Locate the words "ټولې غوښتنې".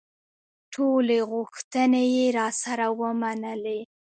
0.73-2.03